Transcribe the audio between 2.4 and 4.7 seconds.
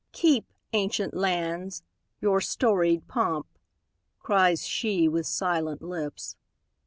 storied pomp!" cries